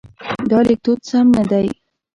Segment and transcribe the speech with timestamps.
[0.49, 1.67] دا لیکدود سم نه دی.